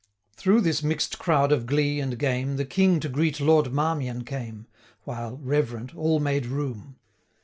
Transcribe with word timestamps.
Through 0.35 0.61
this 0.61 0.81
mix'd 0.81 1.19
crowd 1.19 1.51
of 1.51 1.67
glee 1.67 1.99
and 1.99 2.17
game, 2.17 2.55
The 2.55 2.65
King 2.65 2.99
to 3.01 3.07
greet 3.07 3.39
Lord 3.39 3.71
Marmion 3.71 4.23
came, 4.23 4.65
205 5.03 5.03
While, 5.03 5.37
reverent, 5.37 5.95
all 5.95 6.19
made 6.19 6.47
room. 6.47 6.95